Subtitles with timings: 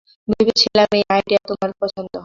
[0.27, 2.19] ভেবেছিলাম এই আইডিয়া তোমার পছন্দ হয়নি।